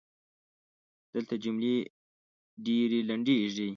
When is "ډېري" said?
2.65-2.99